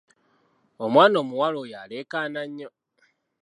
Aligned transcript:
Omwana 0.83 1.15
omuwala 1.23 1.57
oyo 1.63 1.75
aleekaana 1.83 2.41
nnyo. 2.47 2.69